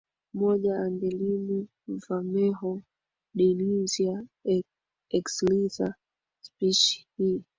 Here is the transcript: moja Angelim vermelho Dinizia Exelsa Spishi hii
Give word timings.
moja 0.33 0.73
Angelim 0.85 1.47
vermelho 2.05 2.71
Dinizia 3.37 4.15
Exelsa 5.17 5.87
Spishi 6.45 7.07
hii 7.17 7.43